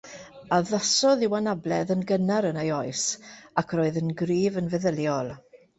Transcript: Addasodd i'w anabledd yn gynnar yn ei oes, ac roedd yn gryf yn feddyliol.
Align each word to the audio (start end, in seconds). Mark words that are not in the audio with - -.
Addasodd 0.55 1.25
i'w 1.27 1.35
anabledd 1.39 1.93
yn 1.97 2.01
gynnar 2.13 2.49
yn 2.51 2.59
ei 2.63 2.73
oes, 2.81 3.07
ac 3.63 3.79
roedd 3.81 4.03
yn 4.05 4.15
gryf 4.25 4.63
yn 4.65 4.75
feddyliol. 4.77 5.37